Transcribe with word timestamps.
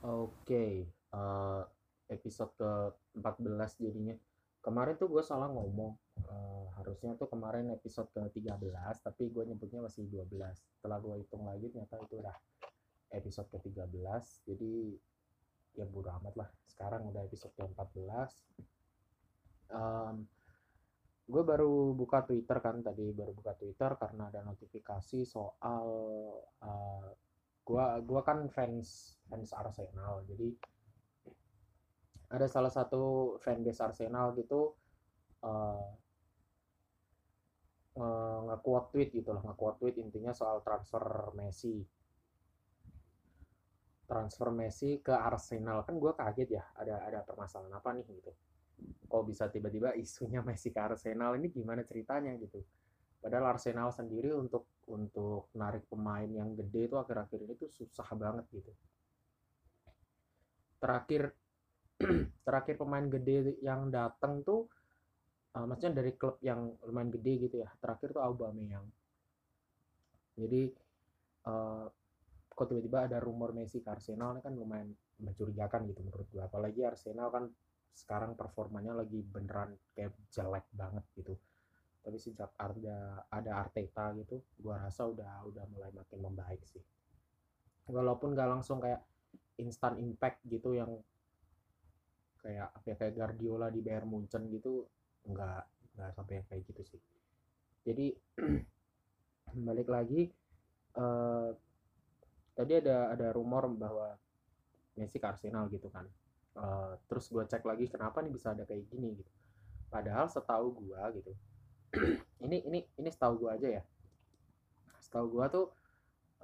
Oke, 0.00 0.88
eh, 0.88 1.62
episode 2.08 2.52
ke-14 2.56 3.84
jadinya. 3.84 4.16
Kemarin 4.64 4.96
tuh 4.96 5.12
gue 5.12 5.20
salah 5.20 5.52
ngomong. 5.52 5.92
Eh, 6.24 6.66
harusnya 6.80 7.12
tuh 7.20 7.28
kemarin 7.28 7.68
episode 7.68 8.08
ke-13, 8.16 9.04
tapi 9.04 9.28
gue 9.28 9.44
nyebutnya 9.44 9.84
masih 9.84 10.08
12. 10.08 10.56
Setelah 10.72 10.96
gue 11.04 11.20
hitung 11.20 11.44
lagi 11.44 11.68
ternyata 11.68 12.00
itu 12.00 12.16
udah 12.16 12.36
episode 13.12 13.52
ke-13. 13.52 14.48
Jadi 14.48 14.96
ya 15.76 15.84
bodo 15.84 16.08
amat 16.16 16.34
lah. 16.36 16.48
Sekarang 16.64 17.04
udah 17.12 17.20
episode 17.20 17.52
ke-14. 17.60 18.32
Um, 19.68 20.24
gue 21.28 21.42
baru 21.44 21.92
buka 21.92 22.24
Twitter 22.24 22.56
kan 22.58 22.80
tadi 22.80 23.12
baru 23.12 23.36
buka 23.36 23.52
Twitter 23.52 23.94
karena 24.00 24.32
ada 24.32 24.40
notifikasi 24.42 25.28
soal 25.28 25.84
uh, 26.64 27.12
gua 27.70 28.02
gua 28.02 28.20
kan 28.26 28.50
fans 28.50 29.14
fans 29.30 29.54
Arsenal. 29.54 30.26
Jadi 30.26 30.58
ada 32.34 32.46
salah 32.50 32.70
satu 32.70 33.34
fanbase 33.38 33.78
Arsenal 33.78 34.34
gitu 34.34 34.74
uh, 35.46 35.86
nge-quote 38.50 38.90
tweet 38.90 39.10
gitu 39.14 39.30
nge-quote 39.30 39.78
tweet 39.78 39.96
intinya 40.02 40.34
soal 40.34 40.58
transfer 40.66 41.30
Messi. 41.38 41.78
Transfer 44.10 44.50
Messi 44.50 44.98
ke 44.98 45.14
Arsenal. 45.14 45.86
Kan 45.86 45.94
gue 46.02 46.10
kaget 46.18 46.48
ya 46.58 46.64
ada 46.74 47.06
ada 47.06 47.22
permasalahan 47.22 47.78
apa 47.78 47.94
nih 47.94 48.02
gitu. 48.10 48.32
Kok 49.06 49.22
bisa 49.30 49.46
tiba-tiba 49.46 49.94
isunya 49.94 50.42
Messi 50.42 50.74
ke 50.74 50.80
Arsenal? 50.82 51.38
Ini 51.38 51.46
gimana 51.54 51.86
ceritanya 51.86 52.34
gitu 52.34 52.58
padahal 53.20 53.54
Arsenal 53.56 53.92
sendiri 53.92 54.32
untuk 54.32 54.66
untuk 54.88 55.52
narik 55.54 55.86
pemain 55.86 56.26
yang 56.26 56.56
gede 56.56 56.90
itu 56.90 56.96
akhir-akhir 56.98 57.38
ini 57.46 57.54
tuh 57.54 57.70
susah 57.70 58.08
banget 58.16 58.44
gitu. 58.50 58.72
Terakhir 60.80 61.30
terakhir 62.48 62.74
pemain 62.80 63.06
gede 63.06 63.60
yang 63.60 63.92
datang 63.92 64.40
tuh 64.42 64.66
uh, 65.54 65.64
maksudnya 65.68 66.00
dari 66.00 66.16
klub 66.16 66.40
yang 66.40 66.74
lumayan 66.88 67.12
gede 67.12 67.32
gitu 67.46 67.56
ya. 67.62 67.68
Terakhir 67.78 68.16
tuh 68.16 68.24
Aubameyang. 68.24 68.88
Jadi 70.40 70.72
uh, 71.46 71.86
kok 72.48 72.66
tiba-tiba 72.68 73.08
ada 73.08 73.20
rumor 73.20 73.52
Messi 73.56 73.84
ke 73.84 73.88
Arsenal 73.88 74.40
kan 74.40 74.52
lumayan 74.56 74.90
mencurigakan 75.20 75.88
gitu 75.88 76.00
menurut 76.04 76.28
gue 76.32 76.40
apalagi 76.44 76.80
Arsenal 76.84 77.28
kan 77.28 77.44
sekarang 77.92 78.32
performanya 78.36 78.96
lagi 78.96 79.20
beneran 79.20 79.76
kayak 79.92 80.16
jelek 80.32 80.64
banget 80.72 81.04
gitu 81.16 81.36
tapi 82.00 82.16
sejak 82.16 82.56
ada 82.56 83.28
ada 83.28 83.52
Arteta 83.60 84.16
gitu 84.16 84.40
gua 84.56 84.80
rasa 84.80 85.04
udah 85.04 85.44
udah 85.48 85.64
mulai 85.68 85.92
makin 85.92 86.18
membaik 86.20 86.64
sih. 86.64 86.82
Walaupun 87.90 88.32
gak 88.32 88.48
langsung 88.48 88.78
kayak 88.78 89.02
instant 89.60 90.00
impact 90.00 90.40
gitu 90.48 90.72
yang 90.72 90.88
kayak 92.40 92.72
apa 92.72 92.86
ya 92.88 92.96
kayak 92.96 93.14
Guardiola 93.14 93.68
di 93.68 93.84
Bayern 93.84 94.08
Munchen 94.08 94.48
gitu 94.48 94.88
nggak 95.28 95.62
nggak 96.00 96.10
sampai 96.16 96.40
kayak 96.48 96.64
gitu 96.64 96.82
sih. 96.96 97.00
Jadi 97.84 98.16
balik 99.68 99.92
lagi 99.92 100.32
uh, 100.96 101.52
tadi 102.56 102.72
ada 102.80 103.12
ada 103.12 103.28
rumor 103.36 103.68
bahwa 103.76 104.16
Messi 104.96 105.20
ke 105.20 105.28
Arsenal 105.28 105.68
gitu 105.68 105.92
kan. 105.92 106.08
Uh, 106.56 106.96
terus 107.06 107.28
gue 107.28 107.44
cek 107.44 107.62
lagi 107.62 107.86
kenapa 107.86 108.24
nih 108.24 108.32
bisa 108.32 108.56
ada 108.56 108.64
kayak 108.64 108.88
gini 108.88 109.20
gitu. 109.20 109.32
Padahal 109.92 110.32
setahu 110.32 110.72
gue 110.80 111.00
gitu 111.20 111.32
ini 112.46 112.62
ini 112.66 112.80
ini 112.98 113.08
setahu 113.10 113.46
gue 113.46 113.50
aja 113.50 113.68
ya. 113.80 113.82
Setahu 115.00 115.26
gue 115.32 115.46
tuh 115.50 115.66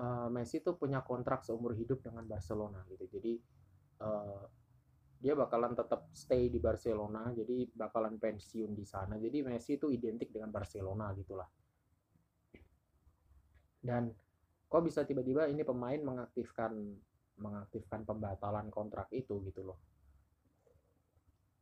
uh, 0.02 0.28
Messi 0.33 0.62
tuh 0.62 0.75
punya 0.75 1.02
kontrak 1.02 1.47
seumur 1.47 1.75
hidup 1.75 2.02
dengan 2.02 2.27
Barcelona 2.27 2.83
gitu. 2.91 3.06
Jadi 3.06 3.33
uh, 4.02 4.42
dia 5.17 5.33
bakalan 5.33 5.72
tetap 5.72 6.12
stay 6.12 6.52
di 6.52 6.61
Barcelona 6.61 7.33
jadi 7.33 7.67
bakalan 7.72 8.19
pensiun 8.19 8.74
di 8.74 8.84
sana. 8.84 9.17
Jadi 9.17 9.42
Messi 9.47 9.78
itu 9.78 9.89
identik 9.89 10.34
dengan 10.34 10.50
Barcelona 10.50 11.11
gitulah. 11.17 11.48
Dan 13.80 14.11
kok 14.67 14.83
bisa 14.83 15.06
tiba-tiba 15.06 15.46
ini 15.46 15.62
pemain 15.62 15.98
mengaktifkan 16.02 16.74
mengaktifkan 17.39 18.02
pembatalan 18.02 18.67
kontrak 18.73 19.06
itu 19.12 19.39
gitu 19.45 19.62
loh 19.62 19.79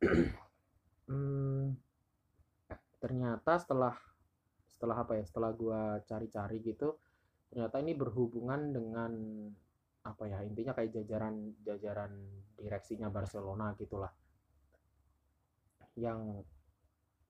ternyata 3.14 3.62
setelah 3.62 3.94
setelah 4.66 5.06
apa 5.06 5.22
ya 5.22 5.22
setelah 5.22 5.54
gue 5.54 6.02
cari-cari 6.02 6.58
gitu 6.66 6.98
ternyata 7.46 7.78
ini 7.78 7.94
berhubungan 7.94 8.74
dengan 8.74 9.12
apa 10.02 10.26
ya 10.26 10.42
intinya 10.42 10.74
kayak 10.74 10.90
jajaran 10.98 11.54
jajaran 11.62 12.10
direksinya 12.58 13.06
Barcelona 13.14 13.70
gitulah. 13.78 14.10
Yang 15.94 16.42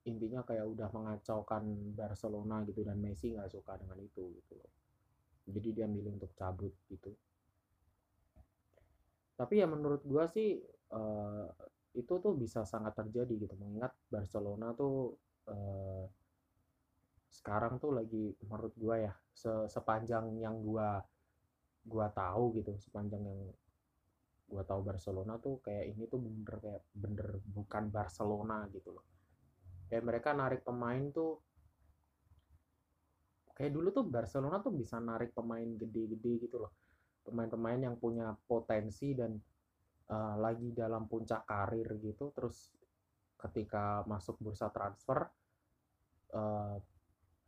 intinya 0.09 0.41
kayak 0.41 0.65
udah 0.65 0.89
mengacaukan 0.89 1.93
Barcelona 1.93 2.65
gitu 2.65 2.81
dan 2.81 2.97
Messi 2.97 3.37
nggak 3.37 3.53
suka 3.53 3.77
dengan 3.77 4.01
itu 4.01 4.25
gitu 4.41 4.57
loh. 4.57 4.73
Jadi 5.45 5.69
dia 5.69 5.85
milih 5.85 6.17
untuk 6.17 6.33
cabut 6.33 6.73
gitu. 6.89 7.13
Tapi 9.37 9.61
ya 9.61 9.69
menurut 9.69 10.01
gue 10.01 10.25
sih 10.33 10.57
uh, 10.97 11.45
itu 11.93 12.13
tuh 12.17 12.33
bisa 12.33 12.65
sangat 12.65 12.97
terjadi 12.97 13.45
gitu 13.45 13.53
mengingat 13.61 13.93
Barcelona 14.09 14.73
tuh 14.73 15.21
eh, 15.49 16.05
sekarang 17.29 17.77
tuh 17.77 17.91
lagi 17.93 18.33
menurut 18.47 18.73
gua 18.79 18.95
ya 18.97 19.13
se 19.35 19.51
sepanjang 19.69 20.33
yang 20.41 20.57
gua 20.63 21.03
gua 21.85 22.09
tahu 22.09 22.57
gitu 22.57 22.73
sepanjang 22.81 23.21
yang 23.21 23.39
gua 24.49 24.63
tahu 24.65 24.81
Barcelona 24.85 25.37
tuh 25.37 25.61
kayak 25.61 25.93
ini 25.93 26.09
tuh 26.09 26.21
bener 26.21 26.55
kayak 26.61 26.81
bener 26.93 27.27
bukan 27.53 27.89
Barcelona 27.93 28.65
gitu 28.73 28.93
loh. 28.93 29.05
Kayak 29.85 30.03
mereka 30.05 30.29
narik 30.33 30.61
pemain 30.65 31.03
tuh 31.13 31.41
kayak 33.55 33.71
dulu 33.71 33.89
tuh 33.93 34.05
Barcelona 34.05 34.59
tuh 34.59 34.73
bisa 34.73 34.97
narik 34.97 35.31
pemain 35.33 35.65
gede-gede 35.65 36.49
gitu 36.49 36.57
loh. 36.61 36.73
Pemain-pemain 37.25 37.81
yang 37.81 37.95
punya 37.97 38.37
potensi 38.45 39.17
dan 39.17 39.33
uh, 40.09 40.35
lagi 40.37 40.69
dalam 40.75 41.09
puncak 41.09 41.45
karir 41.47 41.89
gitu 42.01 42.29
terus 42.35 42.74
ketika 43.49 44.01
masuk 44.09 44.37
bursa 44.41 44.69
transfer 44.73 45.25
uh, 46.33 46.75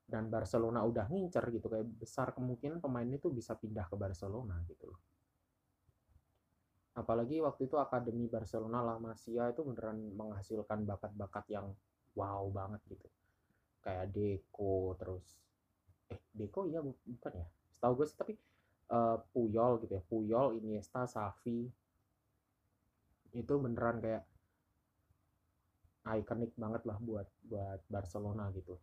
dan 0.07 0.31
Barcelona 0.31 0.87
udah 0.87 1.11
ngincer 1.11 1.51
gitu 1.51 1.67
kayak 1.67 1.87
besar 1.99 2.31
kemungkinan 2.31 2.79
pemain 2.79 3.07
itu 3.07 3.27
bisa 3.27 3.59
pindah 3.59 3.91
ke 3.91 3.95
Barcelona 3.99 4.63
gitu 4.63 4.87
loh. 4.87 5.01
Apalagi 6.97 7.43
waktu 7.43 7.69
itu 7.69 7.77
akademi 7.77 8.25
Barcelona 8.25 8.81
La 8.81 8.95
Masia 8.97 9.51
itu 9.53 9.61
beneran 9.61 10.01
menghasilkan 10.17 10.81
bakat-bakat 10.87 11.45
yang 11.51 11.69
wow 12.17 12.47
banget 12.49 12.81
gitu. 12.89 13.07
Kayak 13.83 14.09
Deco 14.15 14.95
terus 14.97 15.37
eh 16.07 16.17
Deco 16.31 16.65
iya 16.65 16.81
bukan 16.81 17.33
ya? 17.35 17.47
Setahu 17.69 18.01
gue 18.01 18.07
sih 18.07 18.17
tapi 18.17 18.33
uh, 18.89 19.19
Puyol 19.29 19.83
gitu 19.85 19.93
ya. 19.93 20.03
Puyol 20.07 20.57
Iniesta 20.57 21.05
Xavi 21.05 21.69
itu 23.35 23.53
beneran 23.59 23.99
kayak 24.01 24.23
ikonik 26.15 26.55
banget 26.55 26.87
lah 26.87 26.95
buat 27.03 27.27
buat 27.43 27.81
Barcelona 27.91 28.47
gitu. 28.55 28.79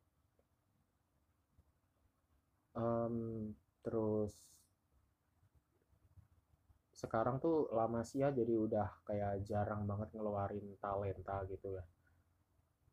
Um, 2.77 3.55
terus 3.81 4.35
sekarang 6.93 7.41
tuh 7.41 7.71
La 7.73 7.89
Masia 7.89 8.29
jadi 8.35 8.53
udah 8.53 8.89
kayak 9.09 9.47
jarang 9.49 9.89
banget 9.89 10.13
ngeluarin 10.13 10.77
talenta 10.83 11.41
gitu 11.49 11.81
ya. 11.81 11.85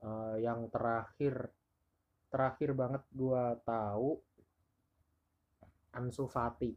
Uh, 0.02 0.36
yang 0.40 0.72
terakhir 0.72 1.52
terakhir 2.31 2.72
banget 2.72 3.03
gua 3.12 3.59
tahu 3.68 4.16
Ansu 5.91 6.30
Fati. 6.31 6.72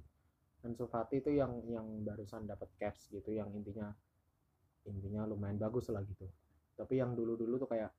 Ansu 0.66 0.91
Fati 0.91 1.22
itu 1.22 1.31
yang 1.31 1.62
yang 1.70 1.87
barusan 2.03 2.48
dapat 2.50 2.72
caps 2.81 3.12
gitu 3.12 3.31
yang 3.31 3.53
intinya 3.54 3.93
intinya 4.84 5.25
lumayan 5.25 5.56
bagus 5.56 5.88
lah 5.88 6.05
gitu 6.05 6.29
tapi 6.75 6.99
yang 6.99 7.15
dulu-dulu 7.15 7.55
tuh 7.62 7.71
kayak 7.71 7.91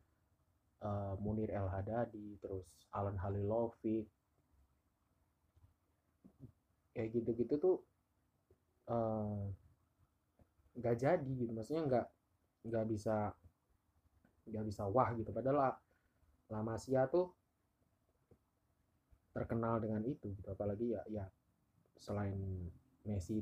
uh, 0.83 1.15
Munir 1.23 1.51
El 1.51 1.67
Hadadi 1.71 2.35
terus 2.43 2.67
Alan 2.91 3.15
Halilovic. 3.19 4.07
Kayak 6.95 7.09
gitu-gitu 7.11 7.55
tuh 7.59 7.75
uh, 8.87 9.47
nggak 10.79 10.95
jadi 10.95 11.31
gitu. 11.39 11.51
Maksudnya 11.51 11.83
nggak 11.87 12.07
nggak 12.71 12.85
bisa 12.87 13.15
nggak 14.47 14.65
bisa 14.67 14.83
wah 14.87 15.11
gitu. 15.15 15.31
Padahal 15.31 15.75
La 16.51 16.61
Masia 16.61 17.07
tuh 17.07 17.31
terkenal 19.35 19.83
dengan 19.83 20.03
itu 20.07 20.31
gitu. 20.35 20.47
Apalagi 20.51 20.95
ya 20.95 21.01
ya 21.11 21.25
selain 21.99 22.35
Messi 23.07 23.39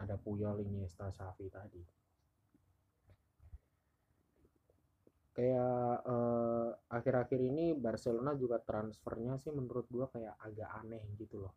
ada 0.00 0.16
Puyol 0.18 0.64
Iniesta 0.64 1.08
Xavi 1.12 1.46
tadi 1.52 2.01
kayak 5.32 6.04
uh, 6.04 6.68
akhir-akhir 6.92 7.40
ini 7.40 7.72
Barcelona 7.72 8.36
juga 8.36 8.60
transfernya 8.60 9.40
sih 9.40 9.48
menurut 9.48 9.88
gua 9.88 10.06
kayak 10.12 10.36
agak 10.44 10.68
aneh 10.84 11.04
gitu 11.16 11.48
loh. 11.48 11.54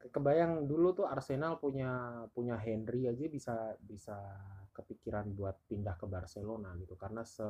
Kebayang 0.00 0.64
dulu 0.64 0.96
tuh 0.96 1.04
Arsenal 1.04 1.60
punya 1.60 2.24
punya 2.32 2.56
Henry 2.56 3.04
aja 3.04 3.28
bisa 3.28 3.76
bisa 3.84 4.16
kepikiran 4.72 5.28
buat 5.36 5.60
pindah 5.68 6.00
ke 6.00 6.08
Barcelona 6.08 6.72
gitu. 6.80 6.96
Karena 6.96 7.20
se 7.20 7.44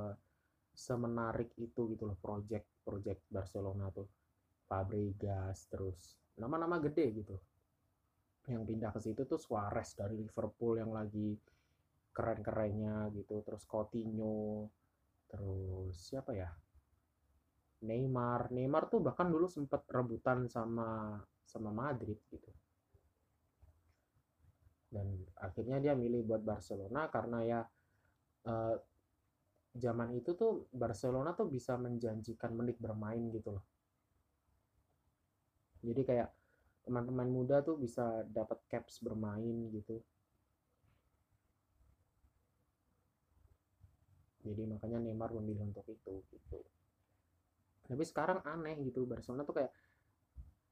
semenarik 0.75 1.55
itu 1.63 1.95
gitu 1.95 2.11
loh 2.11 2.19
project 2.19 2.83
project 2.83 3.23
Barcelona 3.31 3.95
tuh. 3.95 4.11
Fabregas 4.67 5.71
terus 5.71 6.19
nama-nama 6.35 6.83
gede 6.83 7.07
gitu. 7.15 7.39
Yang 8.51 8.63
pindah 8.67 8.91
ke 8.91 8.99
situ 8.99 9.23
tuh 9.31 9.39
Suarez 9.39 9.95
dari 9.95 10.19
Liverpool 10.19 10.83
yang 10.83 10.91
lagi 10.91 11.39
keren-kerennya 12.11 13.15
gitu. 13.15 13.47
Terus 13.47 13.63
Coutinho 13.71 14.67
terus 15.31 15.95
siapa 15.95 16.35
ya? 16.35 16.51
Neymar. 17.87 18.53
Neymar 18.53 18.91
tuh 18.93 19.01
bahkan 19.01 19.31
dulu 19.31 19.47
sempet 19.47 19.87
rebutan 19.89 20.51
sama 20.51 21.17
sama 21.47 21.71
Madrid 21.73 22.19
gitu. 22.29 22.51
Dan 24.91 25.23
akhirnya 25.39 25.79
dia 25.79 25.95
milih 25.95 26.27
buat 26.27 26.43
Barcelona 26.43 27.07
karena 27.07 27.39
ya 27.47 27.61
eh, 28.51 28.77
zaman 29.79 30.19
itu 30.19 30.35
tuh 30.35 30.67
Barcelona 30.75 31.31
tuh 31.33 31.47
bisa 31.47 31.79
menjanjikan 31.79 32.53
menit 32.53 32.77
bermain 32.83 33.31
gitu 33.31 33.55
loh. 33.55 33.65
Jadi 35.81 36.03
kayak 36.05 36.29
teman-teman 36.85 37.31
muda 37.31 37.63
tuh 37.63 37.79
bisa 37.79 38.27
dapat 38.27 38.59
caps 38.67 39.01
bermain 39.01 39.71
gitu 39.71 40.03
jadi 44.51 44.67
makanya 44.67 44.99
Neymar 44.99 45.31
memilih 45.39 45.71
untuk 45.71 45.87
itu 45.87 46.27
gitu. 46.35 46.59
Tapi 47.87 48.03
sekarang 48.03 48.43
aneh 48.43 48.75
gitu. 48.83 49.07
Barcelona 49.07 49.47
tuh 49.47 49.63
kayak 49.63 49.73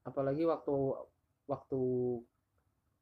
apalagi 0.02 0.42
waktu 0.42 0.74
waktu 1.46 1.80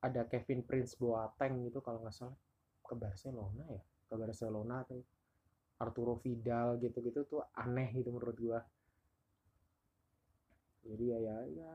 ada 0.04 0.28
Kevin 0.28 0.60
Prince 0.68 1.00
Boateng 1.00 1.64
gitu 1.64 1.80
kalau 1.80 2.04
nggak 2.04 2.12
salah. 2.12 2.36
Ke 2.84 2.92
Barcelona 2.92 3.64
ya? 3.72 3.82
Ke 4.06 4.14
Barcelona 4.20 4.84
tuh. 4.84 5.02
Arturo 5.76 6.16
Vidal 6.24 6.80
gitu-gitu 6.80 7.28
tuh 7.28 7.44
aneh 7.52 7.92
gitu 7.92 8.08
menurut 8.08 8.36
gua. 8.40 8.60
Jadi 10.88 11.04
ya 11.12 11.18
ya 11.20 11.36
ya 11.52 11.72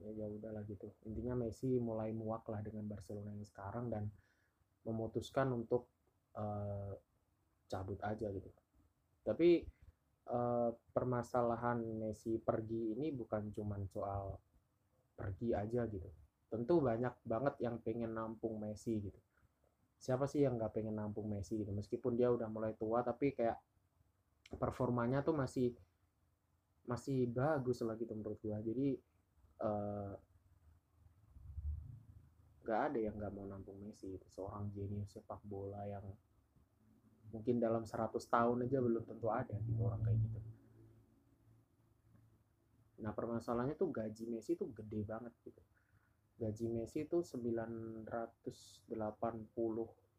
ya, 0.00 0.10
ya 0.16 0.26
udahlah 0.28 0.64
gitu. 0.64 0.88
Intinya 1.04 1.44
Messi 1.44 1.76
mulai 1.76 2.12
muak 2.16 2.48
lah 2.48 2.64
dengan 2.64 2.88
Barcelona 2.88 3.36
yang 3.36 3.44
sekarang 3.44 3.92
dan 3.92 4.08
memutuskan 4.84 5.52
untuk 5.52 5.88
uh, 6.36 6.92
cabut 7.68 7.98
aja 8.04 8.28
gitu. 8.30 8.50
Tapi 9.24 9.64
uh, 10.28 10.70
permasalahan 10.92 11.80
Messi 11.80 12.36
pergi 12.40 12.96
ini 12.96 13.12
bukan 13.12 13.52
cuma 13.52 13.80
soal 13.88 14.36
pergi 15.16 15.52
aja 15.52 15.86
gitu. 15.88 16.08
Tentu 16.48 16.78
banyak 16.78 17.14
banget 17.26 17.54
yang 17.64 17.80
pengen 17.80 18.14
nampung 18.14 18.60
Messi 18.60 19.00
gitu. 19.00 19.20
Siapa 19.98 20.28
sih 20.28 20.44
yang 20.44 20.60
nggak 20.60 20.76
pengen 20.76 21.00
nampung 21.00 21.26
Messi 21.32 21.60
gitu? 21.60 21.72
Meskipun 21.72 22.14
dia 22.14 22.28
udah 22.28 22.46
mulai 22.50 22.76
tua 22.76 23.00
tapi 23.00 23.32
kayak 23.32 23.56
performanya 24.60 25.24
tuh 25.24 25.34
masih 25.34 25.72
masih 26.84 27.24
bagus 27.32 27.80
lah 27.80 27.96
gitu 27.96 28.12
menurut 28.12 28.36
gua. 28.44 28.60
Jadi 28.60 28.92
uh, 29.64 30.12
ada 32.64 32.96
yang 32.96 33.16
nggak 33.16 33.32
mau 33.32 33.44
nampung 33.44 33.76
Messi 33.84 34.12
gitu. 34.12 34.24
seorang 34.28 34.72
jenius 34.72 35.12
sepak 35.12 35.40
bola 35.44 35.84
yang 35.84 36.04
mungkin 37.34 37.58
dalam 37.58 37.82
100 37.82 38.14
tahun 38.30 38.70
aja 38.70 38.78
belum 38.78 39.02
tentu 39.02 39.26
ada 39.26 39.58
gitu 39.66 39.82
orang 39.82 39.98
kayak 40.06 40.22
gitu. 40.22 40.38
Nah 43.02 43.10
permasalahannya 43.10 43.74
tuh 43.74 43.90
gaji 43.90 44.30
Messi 44.30 44.54
tuh 44.54 44.70
gede 44.70 45.02
banget 45.02 45.34
gitu. 45.42 45.58
Gaji 46.38 46.66
Messi 46.70 47.02
itu 47.02 47.26
980 47.26 48.06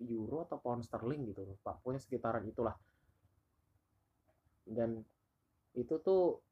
euro 0.03 0.37
atau 0.43 0.57
pound 0.59 0.83
sterling 0.83 1.23
gitu 1.31 1.47
loh 1.47 1.55
pak. 1.63 1.79
Pokoknya 1.79 2.03
sekitaran 2.03 2.43
itulah. 2.43 2.75
Dan 4.67 4.99
itu 5.71 5.95
tuh 6.03 6.43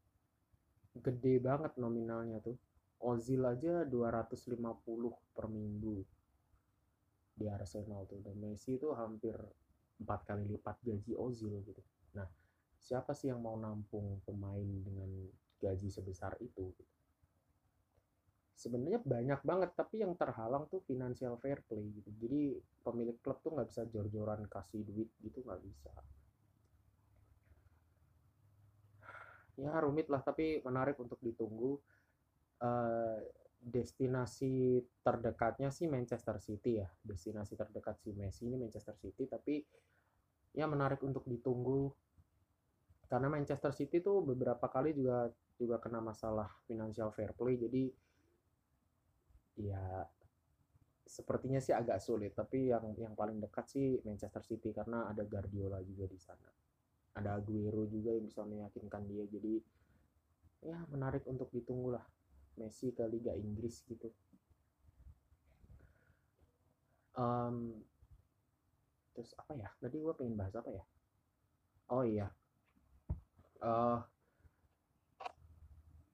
gede 0.95 1.44
banget 1.44 1.75
nominalnya 1.75 2.39
tuh. 2.39 2.56
Ozil 3.04 3.44
aja 3.44 3.83
250 3.83 4.63
per 5.36 5.51
minggu 5.51 5.98
di 7.36 7.51
Arsenal 7.51 8.07
tuh. 8.07 8.24
Dan 8.24 8.39
Messi 8.39 8.80
itu 8.80 8.95
hampir 8.95 9.36
empat 10.01 10.25
kali 10.25 10.48
lipat 10.50 10.78
gaji 10.81 11.13
Ozil 11.13 11.62
gitu. 11.66 11.81
Nah, 12.18 12.25
siapa 12.81 13.13
sih 13.13 13.30
yang 13.30 13.42
mau 13.42 13.56
nampung 13.57 14.22
pemain 14.25 14.69
dengan 14.84 15.10
gaji 15.62 15.88
sebesar 15.90 16.38
itu? 16.42 16.74
Gitu. 16.74 16.94
Sebenarnya 18.54 19.01
banyak 19.04 19.42
banget, 19.44 19.72
tapi 19.75 20.06
yang 20.06 20.16
terhalang 20.16 20.69
tuh 20.72 20.80
financial 20.88 21.36
fair 21.42 21.60
play 21.68 21.84
gitu. 22.00 22.10
Jadi 22.22 22.56
pemilik 22.86 23.18
klub 23.19 23.42
tuh 23.44 23.51
nggak 23.57 23.68
bisa 23.68 23.84
jor-joran 23.90 24.45
kasih 24.48 24.86
duit 24.88 25.10
gitu 25.19 25.44
nggak 25.44 25.62
bisa. 25.63 25.92
Ya 29.60 29.74
rumit 29.84 30.10
lah, 30.10 30.24
tapi 30.25 30.63
menarik 30.66 30.98
untuk 30.98 31.22
ditunggu. 31.22 31.78
Uh, 32.63 33.19
destinasi 33.63 34.83
terdekatnya 35.00 35.71
sih 35.71 35.88
Manchester 35.88 36.38
City 36.44 36.83
ya. 36.83 36.88
Destinasi 37.00 37.56
terdekat 37.56 37.95
si 38.04 38.12
Messi 38.12 38.51
ini 38.51 38.60
Manchester 38.60 38.95
City, 39.00 39.24
tapi 39.25 39.63
ya 40.51 40.68
menarik 40.68 41.00
untuk 41.01 41.24
ditunggu. 41.24 41.89
Karena 43.07 43.31
Manchester 43.31 43.71
City 43.71 44.04
tuh 44.04 44.25
beberapa 44.25 44.68
kali 44.68 44.92
juga 44.92 45.31
juga 45.56 45.77
kena 45.80 46.01
masalah 46.01 46.50
financial 46.65 47.13
fair 47.13 47.31
play 47.38 47.62
jadi 47.62 47.83
ya 49.54 50.01
sepertinya 51.07 51.62
sih 51.63 51.71
agak 51.71 52.04
sulit. 52.04 52.36
Tapi 52.36 52.74
yang 52.74 52.92
yang 53.00 53.13
paling 53.15 53.39
dekat 53.39 53.69
sih 53.71 54.01
Manchester 54.04 54.44
City 54.44 54.75
karena 54.75 55.07
ada 55.07 55.24
Guardiola 55.24 55.80
juga 55.86 56.10
di 56.10 56.19
sana. 56.19 56.50
Ada 57.13 57.38
Aguero 57.38 57.86
juga 57.86 58.12
yang 58.12 58.25
bisa 58.25 58.42
meyakinkan 58.42 59.06
dia 59.06 59.24
jadi 59.30 59.62
ya 60.63 60.80
menarik 60.89 61.27
untuk 61.27 61.51
ditunggu 61.54 61.94
lah 61.94 62.06
Messi 62.58 62.94
ke 62.94 63.04
Liga 63.10 63.34
Inggris 63.34 63.82
gitu. 63.90 64.10
Um, 67.14 67.82
terus 69.14 69.34
apa 69.38 69.54
ya? 69.58 69.70
Tadi 69.78 69.98
gue 70.02 70.14
pengen 70.18 70.38
bahas 70.38 70.54
apa 70.58 70.70
ya? 70.70 70.84
Oh 71.94 72.06
iya. 72.06 72.30
Uh, 73.64 74.02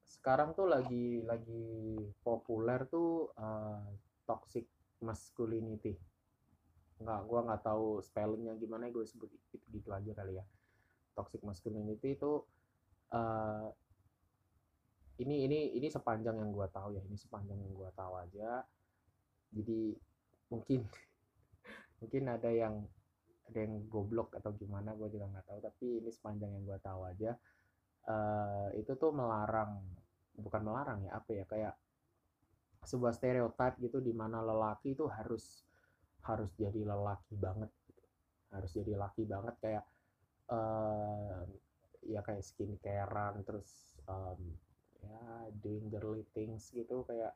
sekarang 0.04 0.52
tuh 0.52 0.68
lagi 0.68 1.24
lagi 1.24 1.96
populer 2.20 2.84
tuh 2.92 3.32
uh, 3.40 3.88
toxic 4.28 4.68
masculinity. 5.00 5.96
Nggak 7.00 7.22
gue 7.24 7.40
nggak 7.48 7.64
tahu 7.64 8.04
spellingnya 8.04 8.60
gimana 8.60 8.92
gue 8.92 9.08
sebut 9.08 9.32
itu 9.32 9.64
gitu 9.72 9.90
aja 9.96 10.12
kali 10.12 10.36
ya. 10.36 10.46
Toxic 11.16 11.40
masculinity 11.48 12.20
itu 12.20 12.44
uh, 13.16 13.72
ini 15.20 15.46
ini 15.48 15.60
ini 15.76 15.88
sepanjang 15.92 16.40
yang 16.40 16.52
gue 16.56 16.68
tahu 16.72 16.96
ya 16.96 17.02
ini 17.04 17.18
sepanjang 17.20 17.60
yang 17.60 17.74
gue 17.76 17.90
tahu 17.96 18.14
aja. 18.16 18.64
Jadi 19.52 19.94
mungkin 20.52 20.80
mungkin 22.00 22.24
ada 22.32 22.50
yang 22.50 22.76
ada 23.50 23.60
yang 23.66 23.90
goblok 23.90 24.38
atau 24.38 24.54
gimana 24.56 24.96
gue 24.96 25.12
juga 25.12 25.28
nggak 25.28 25.46
tahu. 25.48 25.60
Tapi 25.60 25.86
ini 26.04 26.10
sepanjang 26.10 26.50
yang 26.56 26.64
gue 26.64 26.80
tahu 26.80 27.02
aja. 27.04 27.32
Uh, 28.10 28.72
itu 28.80 28.96
tuh 28.96 29.12
melarang 29.12 29.84
bukan 30.40 30.62
melarang 30.64 31.04
ya 31.04 31.20
apa 31.20 31.30
ya 31.36 31.46
kayak 31.46 31.76
sebuah 32.88 33.12
stereotip 33.12 33.76
gitu 33.84 34.00
di 34.00 34.16
mana 34.16 34.40
lelaki 34.40 34.96
itu 34.96 35.06
harus 35.12 35.68
harus 36.24 36.52
jadi 36.56 36.88
lelaki 36.88 37.36
banget 37.36 37.68
gitu. 37.92 38.04
harus 38.56 38.72
jadi 38.72 38.94
laki 38.96 39.24
banget 39.28 39.56
kayak 39.60 39.86
uh, 40.48 41.44
ya 42.08 42.24
kayak 42.24 42.42
skincarean 42.42 43.44
terus 43.44 44.00
um, 44.08 44.40
ya 45.04 45.48
doing 45.64 45.88
girly 45.88 46.24
things 46.36 46.72
gitu 46.72 47.04
kayak 47.08 47.34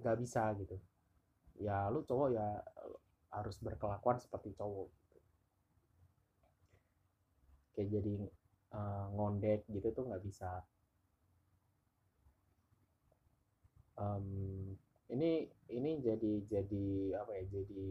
nggak 0.00 0.16
bisa 0.16 0.52
gitu 0.56 0.76
ya 1.60 1.92
lu 1.92 2.00
cowok 2.04 2.28
ya 2.32 2.46
harus 3.30 3.56
berkelakuan 3.60 4.16
seperti 4.16 4.56
cowok 4.56 4.88
gitu. 4.88 5.18
kayak 7.76 7.88
jadi 8.00 8.14
uh, 8.72 9.06
ngondek 9.12 9.68
gitu 9.68 9.92
tuh 9.92 10.08
nggak 10.08 10.24
bisa 10.24 10.64
um, 14.00 14.26
ini 15.12 15.44
ini 15.68 15.90
jadi 16.00 16.32
jadi 16.48 16.86
apa 17.20 17.30
ya 17.38 17.44
jadi 17.60 17.88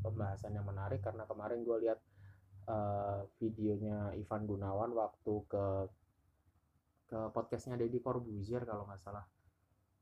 pembahasan 0.00 0.54
yang 0.54 0.66
menarik 0.66 1.02
karena 1.02 1.26
kemarin 1.26 1.66
gue 1.66 1.76
lihat 1.84 1.98
uh, 2.66 3.22
videonya 3.38 4.14
Ivan 4.18 4.42
Gunawan 4.46 4.90
waktu 4.94 5.34
ke 5.46 5.66
ke 7.06 7.18
podcastnya 7.30 7.78
Deddy 7.78 8.02
Corbuzier 8.02 8.66
kalau 8.66 8.86
nggak 8.86 9.02
salah. 9.02 9.22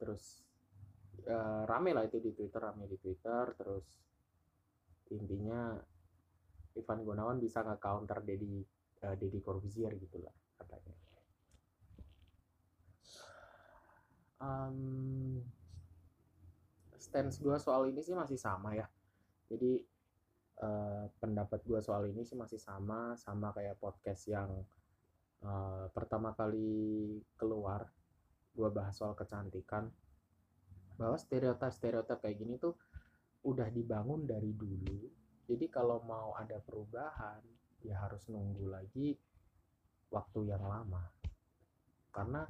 Terus 0.01 0.41
uh, 1.29 1.69
rame 1.69 1.93
lah 1.93 2.09
itu 2.09 2.19
di 2.21 2.33
Twitter 2.33 2.61
rame 2.61 2.89
di 2.89 2.97
Twitter. 2.97 3.53
Terus 3.57 3.87
intinya 5.13 5.77
Ivan 6.75 7.01
Gunawan 7.05 7.39
bisa 7.39 7.61
nggak 7.61 7.81
counter 7.81 8.19
Dedi 8.25 8.65
uh, 9.05 9.15
Dedi 9.15 9.39
Corbuzier 9.45 9.93
gitulah 10.01 10.33
katanya. 10.57 10.97
Um, 14.45 15.41
stance 17.01 17.41
gue 17.41 17.57
soal 17.57 17.89
ini 17.89 18.01
sih 18.01 18.13
masih 18.13 18.37
sama 18.37 18.77
ya. 18.77 18.89
Jadi 19.49 19.94
pendapat 21.21 21.61
gue 21.65 21.81
soal 21.81 22.09
ini 22.09 22.23
sih 22.23 22.37
masih 22.37 22.61
sama 22.61 23.17
sama 23.19 23.51
kayak 23.53 23.81
podcast 23.81 24.29
yang 24.29 24.51
uh, 25.45 25.87
pertama 25.93 26.33
kali 26.33 27.19
keluar 27.37 27.89
gue 28.55 28.69
bahas 28.71 28.95
soal 28.95 29.13
kecantikan. 29.19 29.91
Bahwa 30.95 31.19
stereotip 31.19 31.75
stereotip 31.75 32.23
kayak 32.23 32.39
gini 32.39 32.55
tuh 32.57 32.79
udah 33.45 33.67
dibangun 33.69 34.25
dari 34.25 34.55
dulu. 34.55 35.11
Jadi 35.45 35.67
kalau 35.69 36.01
mau 36.07 36.33
ada 36.39 36.57
perubahan 36.63 37.43
ya 37.85 38.01
harus 38.01 38.25
nunggu 38.31 38.71
lagi 38.71 39.13
waktu 40.09 40.55
yang 40.55 40.65
lama. 40.65 41.03
Karena 42.15 42.47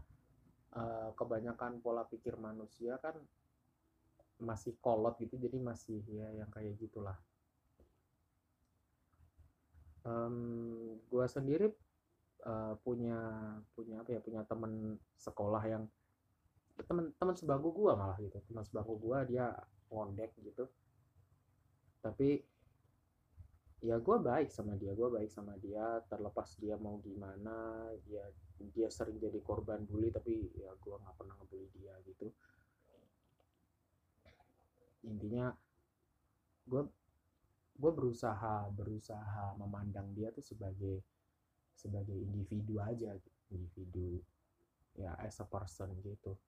uh, 0.77 1.11
kebanyakan 1.17 1.81
pola 1.81 2.05
pikir 2.07 2.37
manusia 2.37 3.01
kan 3.01 3.17
masih 4.43 4.75
kolot 4.83 5.15
gitu 5.23 5.39
jadi 5.39 5.57
masih 5.63 6.03
ya 6.11 6.29
yang 6.35 6.51
kayak 6.51 6.75
gitulah 6.77 7.15
um, 10.05 10.37
gue 11.09 11.27
sendiri 11.27 11.67
uh, 12.45 12.77
punya 12.85 13.19
punya 13.73 14.05
apa 14.05 14.11
ya 14.17 14.21
punya 14.21 14.41
temen 14.45 15.01
sekolah 15.17 15.63
yang 15.65 15.85
teman 16.85 17.11
teman 17.17 17.35
sebangku 17.35 17.73
gue 17.73 17.93
malah 17.97 18.19
gitu. 18.21 18.39
Teman 18.51 18.65
sebangku 18.65 19.01
gue 19.01 19.19
dia 19.35 19.53
ngondek 19.89 20.37
gitu. 20.45 20.69
Tapi 22.05 22.43
ya 23.85 24.01
gue 24.01 24.17
baik 24.17 24.49
sama 24.49 24.77
dia 24.77 24.93
gue 24.93 25.09
baik 25.09 25.31
sama 25.33 25.57
dia. 25.61 26.03
Terlepas 26.09 26.57
dia 26.61 26.77
mau 26.77 27.01
gimana 27.01 27.89
ya 28.09 28.25
dia 28.73 28.89
sering 28.89 29.19
jadi 29.19 29.41
korban 29.43 29.83
bully 29.85 30.09
tapi 30.15 30.51
ya 30.57 30.71
gue 30.79 30.95
nggak 30.95 31.17
pernah 31.17 31.35
ngebully 31.41 31.69
dia 31.79 31.95
gitu. 32.05 32.29
Intinya 35.05 35.53
gue 36.65 36.83
gue 37.75 37.91
berusaha 37.91 38.71
berusaha 38.71 39.59
memandang 39.59 40.15
dia 40.15 40.31
tuh 40.31 40.47
sebagai 40.47 41.03
sebagai 41.75 42.15
individu 42.15 42.79
aja 42.79 43.19
individu 43.51 44.23
ya 44.95 45.19
as 45.19 45.43
a 45.43 45.47
person 45.47 45.91
gitu. 46.07 46.39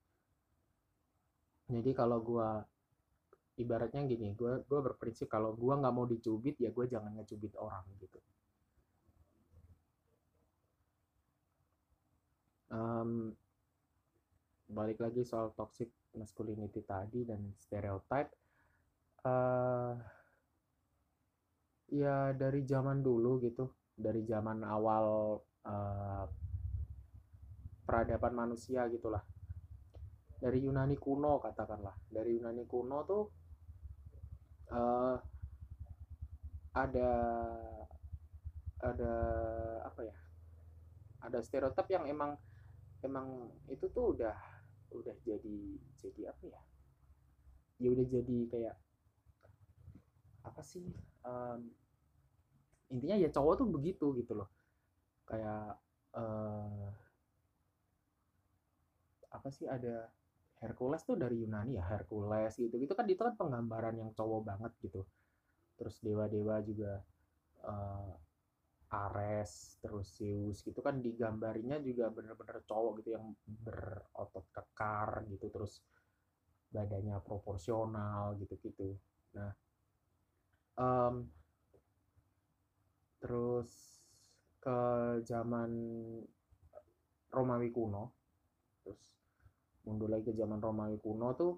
Jadi 1.67 1.91
kalau 1.91 2.23
gue 2.23 2.49
ibaratnya 3.59 4.07
gini 4.07 4.31
gue 4.39 4.63
gue 4.63 4.79
berprinsip 4.79 5.27
kalau 5.27 5.51
gue 5.51 5.73
nggak 5.75 5.93
mau 5.93 6.07
dicubit 6.07 6.55
ya 6.63 6.71
gue 6.71 6.85
jangan 6.87 7.11
ngecubit 7.19 7.53
orang 7.59 7.83
gitu. 7.99 8.19
Um, 12.67 13.35
balik 14.67 14.99
lagi 14.99 15.23
soal 15.23 15.55
toxic 15.55 15.91
masculinity 16.15 16.83
tadi 16.83 17.23
dan 17.23 17.55
stereotype 17.55 18.31
uh, 19.23 19.95
ya 21.91 22.35
dari 22.35 22.63
zaman 22.67 22.99
dulu 22.99 23.39
gitu. 23.43 23.67
Dari 23.97 24.21
zaman 24.29 24.61
awal 24.61 25.37
uh, 25.65 26.25
peradaban 27.87 28.33
manusia 28.35 28.85
gitulah. 28.91 29.23
Dari 30.37 30.61
Yunani 30.61 30.93
kuno 30.99 31.41
katakanlah. 31.41 31.97
Dari 32.05 32.37
Yunani 32.37 32.63
kuno 32.69 32.97
tuh 33.07 33.23
uh, 34.69 35.17
ada 36.77 37.11
ada 38.77 39.13
apa 39.81 40.01
ya? 40.05 40.15
Ada 41.25 41.41
stereotip 41.41 41.89
yang 41.89 42.05
emang 42.05 42.37
emang 43.01 43.49
itu 43.65 43.89
tuh 43.89 44.13
udah 44.13 44.37
udah 44.93 45.15
jadi 45.25 45.57
jadi 45.97 46.29
apa 46.29 46.43
ya? 46.45 46.61
Ya 47.81 47.89
udah 47.93 48.05
jadi 48.05 48.37
kayak 48.45 48.75
apa 50.45 50.61
sih 50.63 50.85
um, 51.27 51.59
intinya 52.87 53.19
ya 53.19 53.29
cowok 53.29 53.53
tuh 53.59 53.67
begitu 53.67 54.15
gitu 54.15 54.33
loh. 54.39 54.49
Kayak 55.27 55.75
uh, 56.15 56.87
apa 59.27 59.49
sih 59.51 59.67
ada 59.67 60.07
Hercules 60.63 61.03
tuh 61.05 61.19
dari 61.19 61.43
Yunani 61.43 61.77
ya 61.77 61.85
Hercules 61.85 62.57
gitu 62.57 62.73
gitu 62.79 62.97
kan 62.97 63.05
itu 63.05 63.21
kan 63.21 63.35
penggambaran 63.35 63.99
yang 63.99 64.11
cowok 64.15 64.41
banget 64.47 64.71
gitu. 64.81 65.03
Terus 65.77 65.99
dewa-dewa 66.01 66.63
juga 66.65 67.03
uh, 67.67 68.15
Ares 68.87 69.75
terus 69.83 70.15
Zeus 70.15 70.63
gitu 70.63 70.79
kan 70.79 71.03
digambarinya 71.03 71.75
juga 71.83 72.07
bener-bener 72.07 72.63
cowok 72.63 73.03
gitu 73.03 73.19
yang 73.19 73.35
berotot 73.43 74.47
kekar 74.55 75.27
gitu 75.27 75.51
terus 75.51 75.83
badannya 76.71 77.19
proporsional 77.19 78.39
gitu-gitu. 78.39 78.95
Nah 79.35 79.51
um, 80.77 81.25
terus 83.19 83.69
ke 84.61 84.79
zaman 85.25 85.71
Romawi 87.33 87.69
kuno 87.73 88.13
terus 88.85 89.01
mundur 89.83 90.07
lagi 90.07 90.31
ke 90.31 90.37
zaman 90.37 90.61
Romawi 90.61 90.97
kuno 91.01 91.33
tuh 91.33 91.53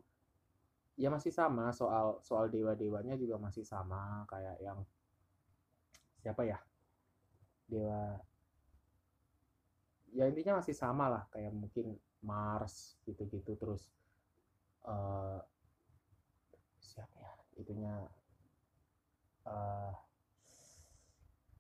ya 1.00 1.08
masih 1.08 1.32
sama 1.32 1.72
soal 1.72 2.20
soal 2.24 2.52
dewa 2.52 2.76
dewanya 2.76 3.16
juga 3.16 3.40
masih 3.40 3.64
sama 3.64 4.28
kayak 4.28 4.60
yang 4.60 4.84
siapa 6.20 6.44
ya 6.44 6.60
dewa 7.72 8.20
ya 10.12 10.28
intinya 10.28 10.60
masih 10.60 10.76
sama 10.76 11.08
lah 11.08 11.24
kayak 11.32 11.54
mungkin 11.56 11.96
Mars 12.20 13.00
gitu-gitu 13.08 13.56
terus 13.56 13.88
uh, 14.84 15.40
siapa 16.84 17.16
ya 17.16 17.34
itunya 17.56 17.96
uh, 19.50 19.90
eh, 19.90 19.92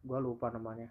gue 0.05 0.19
lupa 0.21 0.53
namanya. 0.53 0.87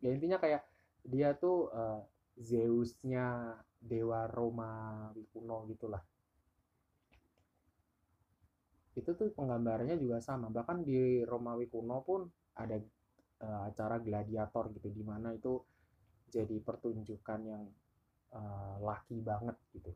Ya 0.00 0.10
intinya 0.10 0.40
kayak 0.40 0.64
dia 1.04 1.36
tuh 1.36 1.68
uh, 1.70 2.00
Zeusnya 2.40 3.56
dewa 3.80 4.24
Roma 4.28 5.08
kuno 5.32 5.68
gitulah. 5.68 6.00
Itu 8.96 9.12
tuh 9.12 9.32
penggambarannya 9.36 10.00
juga 10.00 10.24
sama. 10.24 10.48
Bahkan 10.48 10.84
di 10.84 11.22
Romawi 11.24 11.68
kuno 11.68 12.00
pun 12.00 12.24
ada 12.56 12.76
uh, 13.44 13.68
acara 13.68 14.00
gladiator 14.00 14.72
gitu 14.76 14.88
di 14.92 15.04
mana 15.04 15.32
itu 15.32 15.60
jadi 16.30 16.56
pertunjukan 16.62 17.40
yang 17.44 17.64
uh, 18.32 18.76
laki 18.80 19.20
banget 19.20 19.56
gitu. 19.74 19.92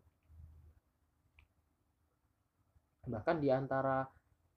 Bahkan 3.04 3.36
di 3.40 3.52
antara 3.52 4.08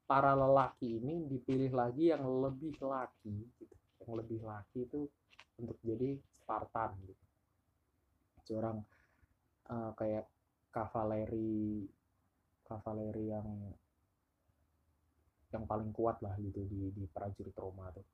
para 0.08 0.32
lelaki 0.34 1.04
ini 1.04 1.28
dipilih 1.28 1.76
lagi 1.76 2.16
yang 2.16 2.24
lebih 2.24 2.80
laki 2.80 3.36
gitu 3.60 3.76
yang 4.02 4.12
lebih 4.16 4.40
laki 4.48 4.88
itu 4.88 5.04
untuk 5.60 5.78
jadi 5.84 6.16
Spartan 6.32 6.96
gitu 7.04 7.28
seorang 8.48 8.80
uh, 9.68 9.92
kayak 10.00 10.32
kavaleri 10.72 11.84
kavaleri 12.64 13.26
yang 13.28 13.48
yang 15.52 15.64
paling 15.68 15.92
kuat 15.96 16.20
lah 16.24 16.36
gitu 16.40 16.64
di 16.68 16.92
di 16.92 17.04
prajurit 17.08 17.56
Roma 17.56 17.88
tuh. 17.92 18.08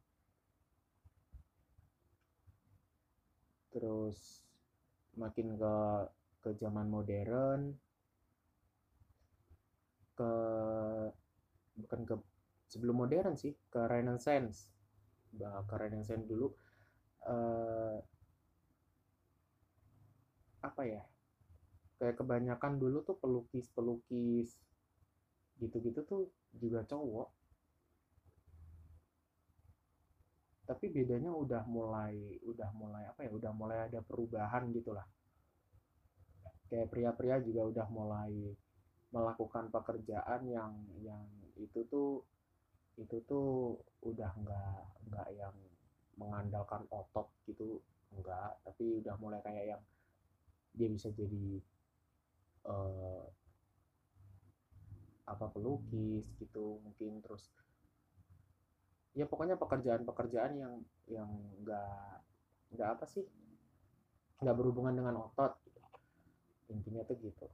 Terus 3.73 4.17
makin 5.17 5.57
ke 5.57 5.75
ke 6.45 6.49
zaman 6.57 6.89
modern 6.89 7.73
ke 10.13 10.33
bukan 11.77 12.01
ke 12.05 12.15
sebelum 12.69 13.05
modern 13.05 13.37
sih 13.37 13.53
ke 13.69 13.81
Renaissance. 13.85 14.69
Ke 15.37 15.75
Renaissance 15.77 16.25
dulu. 16.25 16.49
Uh, 17.23 17.97
apa 20.63 20.81
ya? 20.85 21.03
Kayak 22.01 22.19
kebanyakan 22.19 22.81
dulu 22.81 23.05
tuh 23.05 23.17
pelukis-pelukis 23.21 24.57
gitu-gitu 25.61 26.01
tuh 26.03 26.21
juga 26.57 26.81
cowok. 26.83 27.29
Tapi 30.63 30.85
bedanya 30.89 31.29
udah 31.29 31.63
mulai 31.67 32.39
udah 32.41 32.69
mulai 32.73 33.03
apa 33.05 33.27
ya? 33.27 33.31
Udah 33.31 33.51
mulai 33.53 33.77
ada 33.85 33.99
perubahan 34.01 34.71
gitulah. 34.73 35.05
Kayak 36.71 36.89
pria-pria 36.89 37.37
juga 37.43 37.61
udah 37.69 37.87
mulai 37.93 38.33
melakukan 39.13 39.69
pekerjaan 39.69 40.41
yang 40.49 40.73
yang 41.05 41.21
itu 41.57 41.79
tuh 41.87 42.25
itu 42.97 43.17
tuh 43.25 43.77
udah 44.05 44.31
nggak 44.37 44.77
nggak 45.09 45.27
yang 45.37 45.55
mengandalkan 46.17 46.85
otot 46.93 47.29
gitu 47.49 47.81
enggak 48.13 48.53
tapi 48.61 49.01
udah 49.01 49.17
mulai 49.17 49.41
kayak 49.41 49.77
yang 49.77 49.83
dia 50.73 50.89
bisa 50.89 51.09
jadi 51.13 51.61
uh, 52.69 53.25
apa 55.25 55.45
pelukis 55.49 56.29
gitu 56.37 56.81
mungkin 56.85 57.21
terus 57.25 57.49
ya 59.13 59.25
pokoknya 59.29 59.57
pekerjaan-pekerjaan 59.57 60.53
yang 60.57 60.73
yang 61.09 61.29
nggak 61.61 62.21
nggak 62.73 62.89
apa 62.97 63.05
sih 63.05 63.25
nggak 64.43 64.57
berhubungan 64.59 64.93
dengan 64.93 65.15
otot. 65.23 65.55
Intinya 66.67 67.07
tuh 67.07 67.15
gitu. 67.23 67.47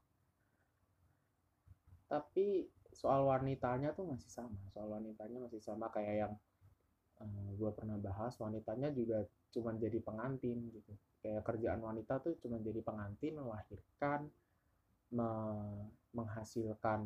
Tapi 2.10 2.66
soal 3.00 3.32
wanitanya 3.32 3.96
tuh 3.96 4.04
masih 4.12 4.28
sama 4.28 4.60
soal 4.76 4.92
wanitanya 4.92 5.40
masih 5.48 5.64
sama 5.64 5.88
kayak 5.96 6.28
yang 6.28 6.34
uh, 7.20 7.24
eh, 7.24 7.50
gue 7.56 7.72
pernah 7.72 7.96
bahas 7.96 8.36
wanitanya 8.44 8.92
juga 8.92 9.24
cuma 9.56 9.72
jadi 9.76 10.04
pengantin 10.04 10.68
gitu. 10.76 10.92
Kayak 11.20 11.48
kerjaan 11.48 11.80
wanita 11.84 12.20
tuh 12.24 12.36
cuma 12.44 12.60
jadi 12.60 12.80
pengantin 12.84 13.40
melahirkan 13.40 14.28
me 15.16 15.30
menghasilkan 16.12 17.06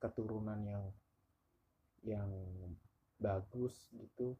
keturunan 0.00 0.60
yang 0.64 0.84
yang 2.04 2.30
bagus 3.20 3.92
gitu. 3.92 4.32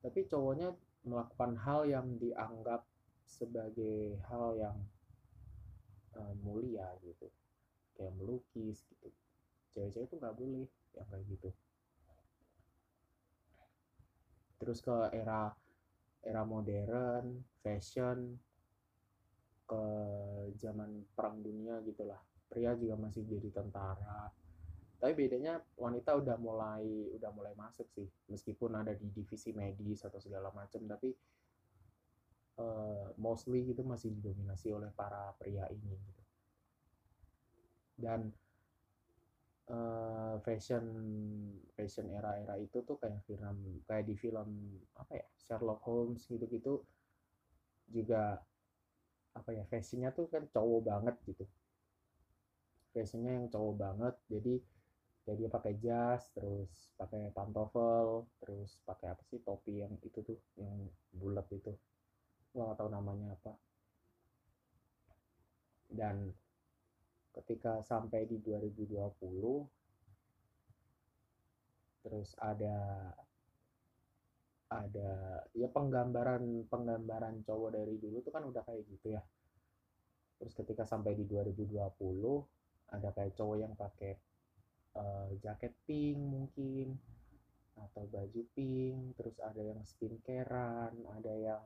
Tapi 0.00 0.20
cowoknya 0.28 0.72
melakukan 1.04 1.56
hal 1.60 1.88
yang 1.88 2.06
dianggap 2.20 2.84
sebagai 3.24 4.20
hal 4.28 4.56
yang 4.60 4.76
mulia 6.42 6.88
gitu. 7.04 7.28
Kayak 7.94 8.14
melukis 8.18 8.82
gitu. 8.88 9.08
Cewek-cewek 9.74 10.06
tuh 10.10 10.18
nggak 10.18 10.36
boleh 10.38 10.66
yang 10.94 11.06
kayak 11.10 11.24
gitu. 11.30 11.50
Terus 14.58 14.78
ke 14.80 14.96
era 15.12 15.50
era 16.24 16.42
modern 16.46 17.44
fashion 17.60 18.38
ke 19.64 19.82
zaman 20.56 21.04
perang 21.12 21.42
dunia 21.42 21.82
gitulah. 21.84 22.20
Pria 22.48 22.72
juga 22.78 22.94
masih 22.96 23.26
jadi 23.26 23.50
tentara. 23.50 24.30
Tapi 24.98 25.12
bedanya 25.12 25.60
wanita 25.76 26.16
udah 26.16 26.36
mulai 26.40 27.12
udah 27.12 27.30
mulai 27.34 27.52
masuk 27.58 27.90
sih. 27.92 28.08
Meskipun 28.30 28.78
ada 28.78 28.94
di 28.94 29.10
divisi 29.10 29.52
medis 29.52 30.06
atau 30.06 30.22
segala 30.22 30.48
macam 30.54 30.80
tapi 30.86 31.12
uh, 32.58 33.10
mostly 33.18 33.66
itu 33.66 33.82
masih 33.82 34.14
didominasi 34.14 34.70
oleh 34.70 34.90
para 34.94 35.34
pria 35.38 35.66
ini 35.70 35.94
gitu 35.98 36.23
dan 37.94 38.34
uh, 39.70 40.36
fashion 40.44 40.84
fashion 41.72 42.10
era-era 42.12 42.58
itu 42.60 42.82
tuh 42.84 42.98
kayak 43.00 43.22
film 43.24 43.80
kayak 43.88 44.04
di 44.08 44.14
film 44.18 44.48
apa 44.98 45.12
ya 45.22 45.26
Sherlock 45.40 45.80
Holmes 45.86 46.26
gitu-gitu 46.28 46.84
juga 47.88 48.40
apa 49.34 49.50
ya 49.50 49.66
fashionnya 49.66 50.14
tuh 50.14 50.30
kan 50.30 50.46
cowok 50.46 50.80
banget 50.86 51.16
gitu. 51.26 51.44
Fashionnya 52.94 53.42
yang 53.42 53.46
cowok 53.50 53.74
banget 53.74 54.14
jadi 54.30 54.54
jadi 55.24 55.48
dia 55.48 55.50
pakai 55.50 55.74
jas 55.80 56.22
terus 56.36 56.92
pakai 57.00 57.32
pantofel 57.32 58.28
terus 58.44 58.76
pakai 58.84 59.08
apa 59.08 59.24
sih 59.24 59.40
topi 59.40 59.80
yang 59.82 59.96
itu 60.04 60.20
tuh 60.22 60.38
yang 60.60 60.86
bulat 61.16 61.48
itu. 61.50 61.72
Gua 62.54 62.70
nggak 62.70 62.78
tahu 62.78 62.88
namanya 62.92 63.34
apa. 63.34 63.52
Dan 65.90 66.30
ketika 67.34 67.82
sampai 67.82 68.26
di 68.30 68.38
2020 68.38 69.02
terus 72.04 72.36
ada 72.36 73.10
ada 74.68 75.40
ya 75.56 75.68
penggambaran 75.70 76.68
penggambaran 76.68 77.40
cowok 77.46 77.70
dari 77.78 77.96
dulu 77.96 78.20
tuh 78.20 78.32
kan 78.34 78.44
udah 78.44 78.62
kayak 78.66 78.84
gitu 78.90 79.14
ya. 79.14 79.22
Terus 80.40 80.52
ketika 80.52 80.84
sampai 80.84 81.14
di 81.14 81.24
2020 81.24 81.78
ada 82.92 83.08
kayak 83.14 83.32
cowok 83.38 83.56
yang 83.56 83.72
pakai 83.78 84.12
uh, 84.98 85.30
jaket 85.40 85.72
pink 85.86 86.18
mungkin 86.18 86.98
atau 87.74 88.06
baju 88.06 88.42
pink 88.54 89.18
terus 89.18 89.34
ada 89.42 89.58
yang 89.58 89.82
skincarean 89.82 90.94
ada 91.10 91.32
yang 91.34 91.62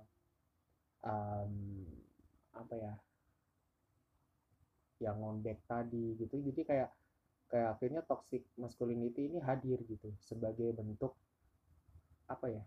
um, 1.05 1.85
apa 2.57 2.75
ya 2.75 2.95
yang 4.99 5.19
ngondek 5.19 5.63
tadi 5.67 6.19
gitu. 6.19 6.39
Jadi 6.39 6.61
kayak 6.67 6.91
kayak 7.49 7.69
akhirnya 7.79 8.03
toxic 8.05 8.45
masculinity 8.61 9.33
ini 9.33 9.41
hadir 9.41 9.81
gitu 9.89 10.13
sebagai 10.21 10.69
bentuk 10.77 11.17
apa 12.29 12.45
ya 12.53 12.61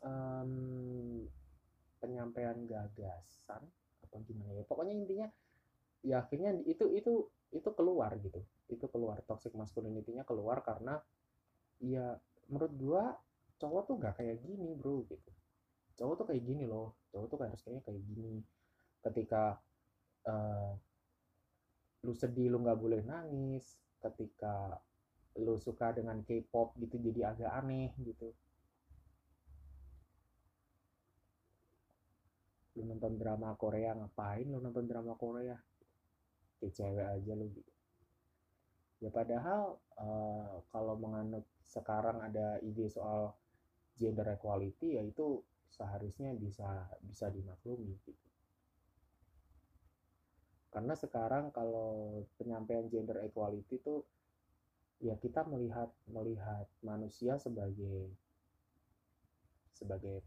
um, 0.00 1.20
penyampaian 1.98 2.56
gagasan 2.64 3.62
atau 4.06 4.18
gimana 4.24 4.56
ya. 4.56 4.64
Pokoknya 4.64 4.94
intinya 4.94 5.28
ya 6.00 6.22
akhirnya 6.22 6.54
itu 6.64 6.88
itu 6.94 7.26
itu 7.52 7.68
keluar 7.74 8.14
gitu. 8.20 8.40
Itu 8.68 8.86
keluar 8.88 9.20
toxic 9.24 9.52
masculinity-nya 9.56 10.24
keluar 10.24 10.62
karena 10.62 11.00
ya 11.82 12.16
menurut 12.48 12.72
gua 12.80 13.04
cowok 13.58 13.82
tuh 13.90 13.94
gak 13.98 14.14
kayak 14.22 14.38
gini 14.40 14.72
bro 14.78 15.04
gitu. 15.10 15.30
Cowok 15.98 16.14
tuh 16.22 16.26
kayak 16.32 16.42
gini 16.46 16.64
loh. 16.64 16.94
Cowok 17.10 17.26
tuh 17.26 17.36
harus 17.42 17.60
kayaknya 17.60 17.82
kayak 17.82 18.02
gini. 18.06 18.34
Ketika 19.02 19.58
uh, 20.28 20.76
lu 22.04 22.12
sedih 22.12 22.52
lu 22.52 22.60
nggak 22.62 22.78
boleh 22.78 23.00
nangis. 23.02 23.74
Ketika 23.98 24.78
lu 25.42 25.58
suka 25.58 25.90
dengan 25.90 26.22
K-pop 26.22 26.78
gitu 26.78 27.00
jadi 27.00 27.34
agak 27.34 27.50
aneh 27.64 27.90
gitu. 28.02 28.30
Lu 32.78 32.86
nonton 32.86 33.18
drama 33.18 33.58
Korea 33.58 33.96
ngapain 33.96 34.46
lu 34.46 34.62
nonton 34.62 34.86
drama 34.86 35.18
Korea? 35.18 35.58
Kayak 36.62 36.72
cewek 36.74 37.06
aja 37.06 37.32
lu 37.34 37.46
gitu. 37.50 37.72
Ya 38.98 39.10
padahal 39.14 39.78
uh, 39.98 40.62
kalau 40.74 40.98
menganut 40.98 41.46
sekarang 41.62 42.18
ada 42.22 42.58
ide 42.66 42.90
soal 42.90 43.34
gender 43.94 44.26
equality 44.30 44.98
ya 44.98 45.02
itu 45.02 45.42
seharusnya 45.68 46.32
bisa 46.34 46.86
bisa 47.04 47.28
dimaklumi 47.28 47.94
gitu 48.06 48.28
karena 50.68 50.94
sekarang 50.94 51.48
kalau 51.50 52.22
penyampaian 52.36 52.86
gender 52.92 53.24
equality 53.24 53.80
itu 53.80 54.04
ya 54.98 55.14
kita 55.16 55.46
melihat 55.46 55.88
melihat 56.10 56.66
manusia 56.82 57.38
sebagai 57.38 58.10
sebagai 59.72 60.20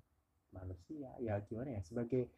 manusia. 0.55 1.11
Ya 1.19 1.39
gimana 1.43 1.79
ya? 1.79 1.81
Sebagai 1.83 2.31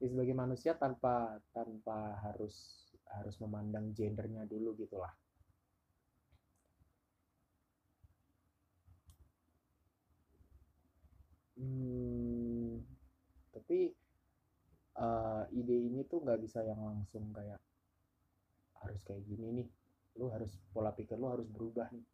ya 0.00 0.06
sebagai 0.08 0.32
manusia 0.32 0.72
tanpa 0.78 1.38
tanpa 1.52 2.16
harus 2.24 2.88
harus 3.10 3.36
memandang 3.42 3.90
gendernya 3.92 4.46
dulu 4.46 4.72
gitulah. 4.78 5.12
Hmm, 11.60 12.80
tapi 13.52 13.92
uh, 15.00 15.42
ide 15.56 15.76
ini 15.88 16.04
tuh 16.04 16.20
nggak 16.20 16.40
bisa 16.44 16.60
yang 16.60 16.78
langsung 16.84 17.32
kayak 17.32 17.58
harus 18.84 19.00
kayak 19.08 19.24
gini 19.24 19.64
nih. 19.64 19.68
Lu 20.20 20.28
harus 20.28 20.52
pola 20.70 20.92
pikir 20.92 21.16
lu 21.16 21.32
harus 21.32 21.48
berubah 21.48 21.88
nih. 21.90 22.06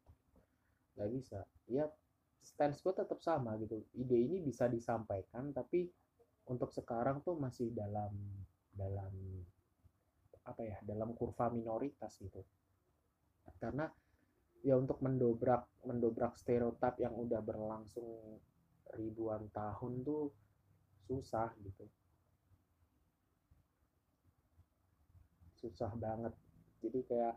Nggak 0.96 1.10
bisa. 1.12 1.38
Ya 1.66 1.90
stance 2.40 2.78
gue 2.80 2.94
tetap 2.94 3.18
sama 3.20 3.58
gitu. 3.58 3.82
Ide 3.98 4.16
ini 4.16 4.38
bisa 4.38 4.70
disampaikan 4.70 5.50
tapi 5.50 5.90
untuk 6.46 6.70
sekarang 6.70 7.26
tuh 7.26 7.34
masih 7.34 7.74
dalam 7.74 8.14
dalam 8.70 9.12
apa 10.46 10.62
ya 10.62 10.78
dalam 10.86 11.10
kurva 11.18 11.50
minoritas 11.50 12.14
gitu. 12.22 12.40
Karena 13.58 13.90
ya 14.62 14.78
untuk 14.78 15.02
mendobrak 15.02 15.86
mendobrak 15.86 16.38
stereotip 16.38 17.02
yang 17.02 17.14
udah 17.14 17.42
berlangsung 17.42 18.38
ribuan 18.94 19.50
tahun 19.50 20.06
tuh 20.06 20.30
susah 21.06 21.54
gitu 21.62 21.86
susah 25.70 25.92
banget. 25.96 26.34
Jadi 26.82 27.00
kayak 27.06 27.36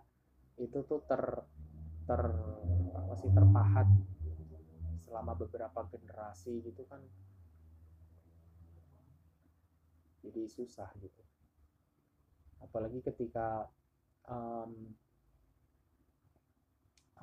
itu 0.60 0.80
tuh 0.86 1.02
ter 1.08 1.24
ter 2.06 2.22
masih 3.10 3.30
terpahat 3.34 3.88
selama 5.06 5.34
beberapa 5.34 5.86
generasi 5.90 6.62
gitu 6.62 6.86
kan. 6.86 7.02
Jadi 10.26 10.46
susah 10.52 10.90
gitu. 11.00 11.24
Apalagi 12.60 13.00
ketika 13.02 13.72
um, 14.28 14.94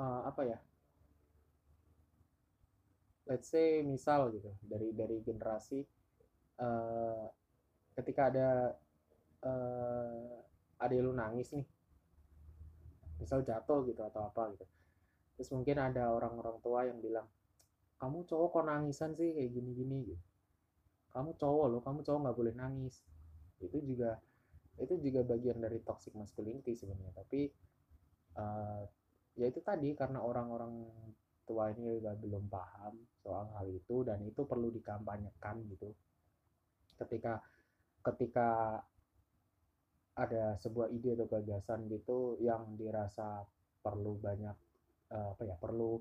uh, 0.01 0.23
apa 0.27 0.43
ya 0.45 0.59
let's 3.27 3.51
say 3.51 3.83
misal 3.83 4.31
gitu 4.31 4.55
dari 4.63 4.95
dari 4.95 5.19
generasi 5.21 5.83
uh, 6.63 7.27
ketika 7.99 8.23
ada 8.31 8.51
uh, 9.43 10.46
ada 10.77 10.95
lu 10.97 11.13
nangis 11.13 11.53
nih. 11.57 11.67
Misal 13.21 13.43
jatuh 13.43 13.85
gitu 13.89 14.03
atau 14.05 14.29
apa 14.29 14.53
gitu. 14.53 14.67
Terus 15.37 15.49
mungkin 15.53 15.77
ada 15.81 16.13
orang-orang 16.13 16.57
tua 16.65 16.85
yang 16.89 17.01
bilang 17.01 17.29
kamu 17.97 18.29
cowok 18.29 18.49
kok 18.61 18.65
nangisan 18.69 19.17
sih 19.17 19.33
kayak 19.33 19.53
gini-gini 19.57 20.13
gitu. 20.13 20.25
Kamu 21.17 21.37
cowok 21.41 21.67
loh 21.73 21.81
kamu 21.81 22.05
cowok 22.05 22.21
nggak 22.29 22.37
boleh 22.37 22.55
nangis. 22.57 23.01
Itu 23.61 23.81
juga 23.81 24.21
itu 24.77 25.01
juga 25.01 25.25
bagian 25.25 25.57
dari 25.61 25.81
toxic 25.81 26.13
masculinity 26.13 26.77
sebenarnya. 26.77 27.13
Tapi 27.17 27.41
uh, 28.37 28.85
ya 29.37 29.47
itu 29.49 29.61
tadi 29.65 29.97
karena 29.97 30.21
orang-orang 30.21 30.85
tua 31.47 31.73
ini 31.73 32.01
juga 32.01 32.13
belum 32.19 32.51
paham 32.51 32.95
soal 33.23 33.49
hal 33.57 33.71
itu 33.71 34.03
dan 34.05 34.21
itu 34.25 34.45
perlu 34.45 34.69
dikampanyekan 34.69 35.65
gitu. 35.73 35.95
Ketika 37.01 37.41
ketika 38.05 38.81
ada 40.17 40.57
sebuah 40.57 40.89
ide 40.97 41.13
atau 41.13 41.29
gagasan 41.29 41.93
gitu 41.93 42.41
yang 42.41 42.77
dirasa 42.81 43.45
perlu 43.85 44.17
banyak 44.17 44.57
uh, 45.13 45.37
apa 45.37 45.43
ya 45.45 45.57
perlu 45.61 46.01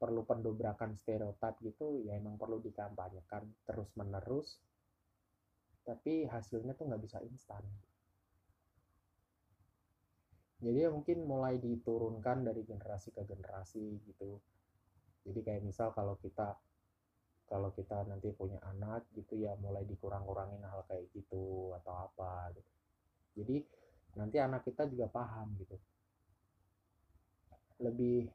perlu 0.00 0.24
pendobrakan 0.24 0.96
stereotip 0.96 1.60
gitu 1.60 2.00
ya 2.08 2.16
emang 2.16 2.40
perlu 2.40 2.56
dikampanyekan 2.64 3.44
terus 3.68 3.92
menerus 4.00 4.56
tapi 5.84 6.28
hasilnya 6.28 6.76
tuh 6.76 6.88
nggak 6.88 7.02
bisa 7.02 7.18
instan. 7.24 7.64
Jadi 10.60 10.84
ya 10.84 10.92
mungkin 10.92 11.24
mulai 11.24 11.56
diturunkan 11.56 12.44
dari 12.44 12.68
generasi 12.68 13.16
ke 13.16 13.24
generasi 13.24 13.96
gitu. 14.04 14.36
Jadi 15.24 15.40
kayak 15.40 15.64
misal 15.64 15.92
kalau 15.96 16.20
kita 16.20 16.52
kalau 17.48 17.72
kita 17.74 18.06
nanti 18.06 18.30
punya 18.30 18.60
anak 18.62 19.08
gitu 19.16 19.34
ya 19.40 19.56
mulai 19.58 19.82
dikurang-kurangin 19.82 20.62
hal 20.62 20.86
kayak 20.86 21.10
gitu 21.10 21.74
atau 21.82 22.06
apa 22.06 22.54
gitu 22.54 22.79
jadi 23.40 23.56
nanti 24.20 24.36
anak 24.36 24.66
kita 24.68 24.84
juga 24.90 25.08
paham 25.08 25.56
gitu. 25.56 25.76
Lebih 27.80 28.28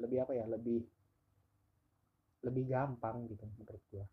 lebih 0.00 0.18
apa 0.24 0.32
ya 0.34 0.44
lebih 0.50 0.82
lebih 2.40 2.64
gampang 2.66 3.28
gitu 3.28 3.44
menurut 3.56 3.82
gua. 3.92 4.06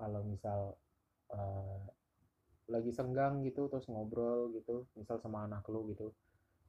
Kalau 0.00 0.20
misal 0.24 0.74
uh, 1.30 1.84
lagi 2.70 2.94
senggang 2.94 3.42
gitu 3.42 3.66
terus 3.66 3.90
ngobrol 3.90 4.54
gitu 4.54 4.86
misal 4.94 5.18
sama 5.18 5.44
anak 5.44 5.66
lu 5.66 5.90
gitu 5.90 6.14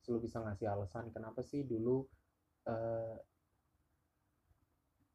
lu 0.09 0.17
bisa 0.17 0.41
ngasih 0.41 0.65
alasan 0.65 1.13
kenapa 1.13 1.45
sih 1.45 1.61
dulu 1.61 2.01
uh, 2.65 3.15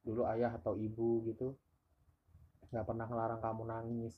dulu 0.06 0.22
ayah 0.30 0.54
atau 0.54 0.78
ibu 0.78 1.26
gitu 1.26 1.58
nggak 2.70 2.86
pernah 2.86 3.10
ngelarang 3.10 3.42
kamu 3.42 3.62
nangis 3.66 4.14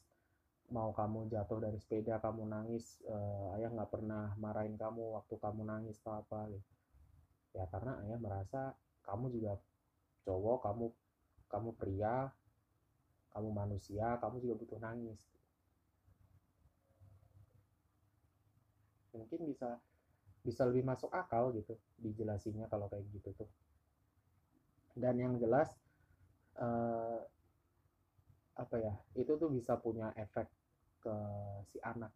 mau 0.69 0.93
kamu 0.93 1.33
jatuh 1.33 1.65
dari 1.65 1.81
sepeda 1.81 2.21
kamu 2.21 2.45
nangis 2.45 3.01
uh, 3.09 3.57
ayah 3.57 3.73
nggak 3.73 3.89
pernah 3.89 4.37
marahin 4.37 4.77
kamu 4.77 5.17
waktu 5.17 5.35
kamu 5.41 5.65
nangis 5.65 5.97
atau 6.05 6.21
apa 6.21 6.53
gitu. 6.53 6.69
Ya 7.57 7.65
karena 7.73 7.97
ayah 8.05 8.19
merasa 8.21 8.77
kamu 9.09 9.33
juga 9.33 9.57
cowok 10.29 10.59
kamu 10.69 10.85
kamu 11.49 11.71
pria 11.81 12.29
kamu 13.33 13.49
manusia 13.49 14.21
kamu 14.21 14.45
juga 14.45 14.55
butuh 14.61 14.81
nangis. 14.81 15.21
Mungkin 19.17 19.49
bisa 19.49 19.81
bisa 20.45 20.63
lebih 20.69 20.85
masuk 20.85 21.09
akal 21.17 21.49
gitu 21.57 21.81
dijelasinnya 21.97 22.69
kalau 22.69 22.93
kayak 22.93 23.09
gitu 23.09 23.33
tuh. 23.33 23.49
Dan 24.93 25.17
yang 25.17 25.41
jelas 25.41 25.73
uh, 26.61 27.25
apa 28.59 28.77
ya 28.77 28.95
itu 29.17 29.33
tuh 29.39 29.49
bisa 29.49 29.79
punya 29.81 30.13
efek 30.19 30.58
ke 31.09 31.17
si 31.73 31.81
anak. 31.81 32.13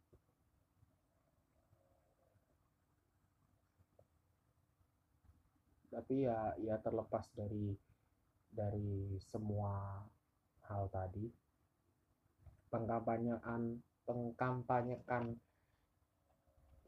Tapi 5.89 6.29
ya 6.29 6.53
ya 6.61 6.77
terlepas 6.85 7.25
dari 7.33 7.73
dari 8.53 9.17
semua 9.33 10.05
hal 10.69 10.89
tadi 10.93 11.25
pengkampanyean 12.69 13.81
pengkampanyekan 14.05 15.37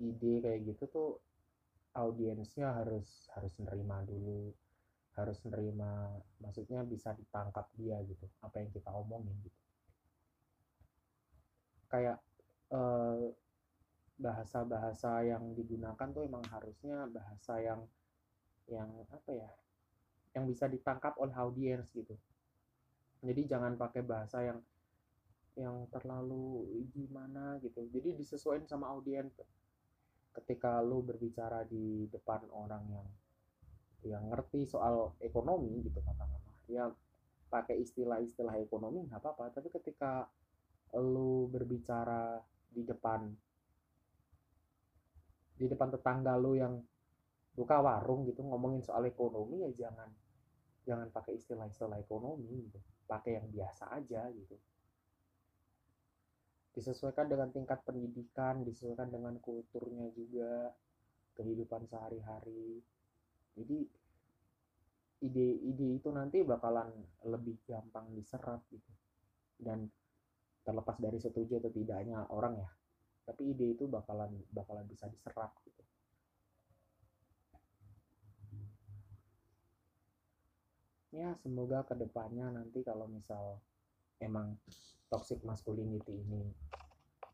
ide 0.01 0.41
kayak 0.45 0.61
gitu 0.69 0.85
tuh 0.89 1.11
audiensnya 1.97 2.73
harus 2.73 3.29
harus 3.37 3.53
nerima 3.61 4.01
dulu 4.05 4.53
harus 5.15 5.39
nerima 5.47 6.11
maksudnya 6.43 6.83
bisa 6.83 7.15
ditangkap 7.15 7.71
dia 7.79 8.01
gitu 8.03 8.27
apa 8.43 8.61
yang 8.61 8.71
kita 8.75 8.91
omongin 8.91 9.37
gitu 9.47 9.64
kayak 11.95 12.19
eh, 12.75 13.31
bahasa-bahasa 14.19 15.23
yang 15.23 15.55
digunakan 15.55 16.09
tuh 16.11 16.27
emang 16.27 16.43
harusnya 16.51 17.07
bahasa 17.07 17.63
yang 17.63 17.87
yang 18.67 18.91
apa 19.15 19.31
ya 19.31 19.51
yang 20.35 20.51
bisa 20.51 20.67
ditangkap 20.67 21.15
oleh 21.23 21.35
audiens 21.39 21.87
gitu. 21.95 22.19
Jadi 23.23 23.47
jangan 23.47 23.79
pakai 23.79 24.03
bahasa 24.03 24.43
yang 24.43 24.59
yang 25.55 25.87
terlalu 25.95 26.67
gimana 26.91 27.63
gitu. 27.63 27.87
Jadi 27.95 28.19
disesuaikan 28.19 28.67
sama 28.67 28.91
audiens 28.91 29.31
ketika 30.35 30.83
lu 30.83 31.07
berbicara 31.07 31.63
di 31.63 32.11
depan 32.11 32.43
orang 32.51 32.83
yang 32.91 33.09
yang 34.05 34.25
ngerti 34.35 34.67
soal 34.67 35.15
ekonomi 35.23 35.79
gitu 35.87 36.03
katakanlah. 36.03 36.43
Ya 36.67 36.91
pakai 37.47 37.79
istilah-istilah 37.87 38.59
ekonomi 38.59 39.07
nggak 39.07 39.23
apa-apa. 39.23 39.55
Tapi 39.55 39.71
ketika 39.71 40.27
lu 40.99 41.34
berbicara 41.47 42.39
di 42.71 42.83
depan. 42.83 43.21
Di 45.55 45.67
depan 45.71 45.89
tetangga 45.95 46.35
lu 46.35 46.59
yang 46.59 46.75
buka 47.55 47.79
warung 47.79 48.27
gitu 48.27 48.43
ngomongin 48.43 48.83
soal 48.83 49.07
ekonomi 49.07 49.63
ya 49.63 49.87
jangan 49.87 50.11
jangan 50.85 51.09
pakai 51.15 51.39
istilah-istilah 51.39 52.03
ekonomi 52.03 52.69
gitu. 52.69 52.79
Pakai 53.07 53.39
yang 53.41 53.49
biasa 53.49 53.95
aja 53.95 54.27
gitu. 54.35 54.57
Disesuaikan 56.75 57.31
dengan 57.31 57.55
tingkat 57.55 57.87
pendidikan 57.87 58.67
disesuaikan 58.67 59.09
dengan 59.09 59.39
kulturnya 59.39 60.11
juga 60.13 60.75
kehidupan 61.39 61.87
sehari-hari. 61.87 62.83
Jadi 63.55 63.79
ide-ide 65.25 65.89
itu 65.97 66.09
nanti 66.11 66.43
bakalan 66.43 66.91
lebih 67.25 67.57
gampang 67.65 68.13
diserap 68.13 68.61
gitu. 68.69 68.93
Dan 69.57 69.87
terlepas 70.65 70.97
dari 70.97 71.21
setuju 71.21 71.61
atau 71.61 71.71
tidaknya 71.71 72.25
orang 72.33 72.59
ya. 72.59 72.71
Tapi 73.25 73.53
ide 73.53 73.77
itu 73.77 73.85
bakalan 73.85 74.33
bakalan 74.53 74.85
bisa 74.89 75.09
diserap 75.09 75.53
gitu. 75.65 75.85
Ya 81.15 81.37
semoga 81.39 81.87
ke 81.87 81.95
depannya 81.95 82.51
nanti 82.51 82.83
kalau 82.83 83.07
misal 83.07 83.63
emang 84.19 84.59
toxic 85.07 85.39
masculinity 85.47 86.11
ini 86.11 86.51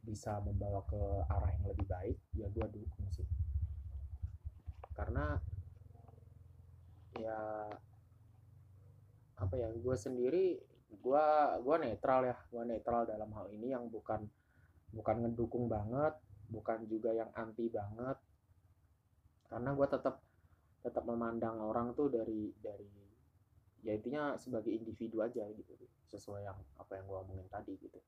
bisa 0.04 0.36
membawa 0.44 0.84
ke 0.84 1.00
arah 1.32 1.50
yang 1.56 1.64
lebih 1.72 1.86
baik 1.88 2.18
ya 2.36 2.46
gue 2.52 2.66
dukung 2.76 3.08
sih. 3.14 3.24
Karena 4.92 5.38
ya 7.16 7.40
apa 9.40 9.54
ya 9.56 9.72
gue 9.72 9.96
sendiri 9.96 10.60
gue 10.90 11.24
gue 11.62 11.76
netral 11.78 12.26
ya 12.26 12.36
gue 12.50 12.62
netral 12.66 13.06
dalam 13.06 13.30
hal 13.30 13.46
ini 13.54 13.70
yang 13.70 13.86
bukan 13.86 14.26
bukan 14.90 15.16
ngedukung 15.22 15.70
banget 15.70 16.18
bukan 16.50 16.82
juga 16.90 17.14
yang 17.14 17.30
anti 17.38 17.70
banget. 17.70 18.18
Karena 19.46 19.70
gue 19.74 19.86
tetap 19.86 20.22
tetap 20.82 21.04
memandang 21.06 21.62
orang 21.62 21.94
tuh 21.94 22.10
dari 22.10 22.50
dari 22.58 22.90
ya 23.80 23.96
intinya 23.96 24.36
sebagai 24.36 24.68
individu 24.68 25.24
aja 25.24 25.46
gitu 25.48 25.72
sesuai 26.10 26.44
yang 26.44 26.58
apa 26.76 26.98
yang 26.98 27.06
gue 27.06 27.18
omongin 27.22 27.48
tadi 27.48 27.72
gitu. 27.78 27.98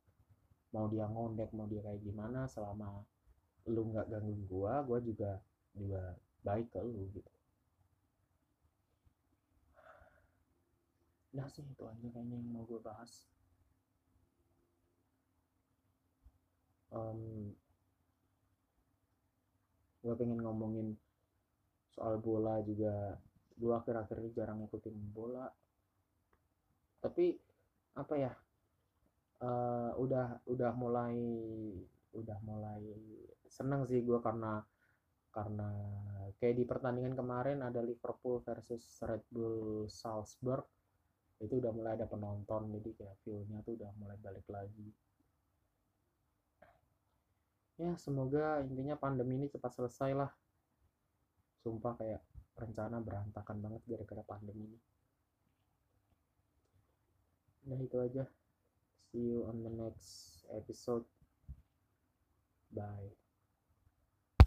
Mau 0.74 0.90
dia 0.90 1.06
ngondek 1.06 1.54
mau 1.54 1.70
dia 1.70 1.80
kayak 1.80 2.02
gimana 2.02 2.50
selama 2.50 3.02
lu 3.70 3.94
nggak 3.94 4.10
gangguin 4.10 4.42
gue 4.50 4.74
gue 4.90 4.98
juga 5.14 5.38
juga 5.78 6.02
baik 6.42 6.74
ke 6.74 6.82
lu 6.82 7.06
gitu 7.14 7.30
Nah 11.32 11.48
sih 11.48 11.64
itu 11.64 11.84
aja 11.88 12.06
kayaknya 12.12 12.36
yang 12.36 12.48
mau 12.52 12.64
gue 12.68 12.80
bahas. 12.80 13.24
Um, 16.92 17.56
gue 20.04 20.14
pengen 20.20 20.44
ngomongin 20.44 20.92
soal 21.88 22.20
bola 22.20 22.60
juga. 22.60 23.16
Gue 23.56 23.72
akhir-akhir 23.72 24.16
ini 24.20 24.30
jarang 24.36 24.60
ngikutin 24.60 24.96
bola. 25.16 25.48
Tapi 27.00 27.36
apa 27.96 28.14
ya? 28.20 28.32
Uh, 29.42 29.90
udah 29.98 30.38
udah 30.46 30.70
mulai 30.78 31.18
udah 32.14 32.38
mulai 32.46 32.84
seneng 33.48 33.82
sih 33.88 34.04
gue 34.04 34.20
karena 34.22 34.62
karena 35.32 35.66
kayak 36.38 36.60
di 36.60 36.64
pertandingan 36.68 37.16
kemarin 37.16 37.64
ada 37.64 37.80
Liverpool 37.80 38.38
versus 38.44 38.84
Red 39.02 39.24
Bull 39.32 39.88
Salzburg 39.88 40.62
itu 41.42 41.58
udah 41.58 41.74
mulai 41.74 41.98
ada 41.98 42.06
penonton 42.06 42.70
jadi 42.78 42.90
kayak 42.94 43.16
feelnya 43.26 43.58
tuh 43.66 43.74
udah 43.74 43.90
mulai 43.98 44.14
balik 44.22 44.46
lagi. 44.46 44.88
Ya 47.82 47.98
semoga 47.98 48.62
intinya 48.62 48.94
pandemi 48.94 49.42
ini 49.42 49.50
cepat 49.50 49.74
selesai 49.74 50.14
lah. 50.14 50.30
Sumpah 51.66 51.98
kayak 51.98 52.22
rencana 52.54 53.02
berantakan 53.02 53.58
banget 53.58 53.82
gara-gara 53.90 54.22
pandemi 54.22 54.70
ini. 54.70 54.78
Nah 57.66 57.78
itu 57.82 57.96
aja. 57.98 58.24
See 59.10 59.34
you 59.34 59.42
on 59.50 59.66
the 59.66 59.72
next 59.74 60.46
episode. 60.54 61.02
Bye 62.70 63.21